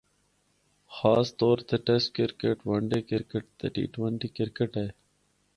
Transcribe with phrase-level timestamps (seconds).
[0.95, 4.87] خاص طور تے test cricket, one day cricket تے ٹی ٹونٹی کرکٹ ہے۔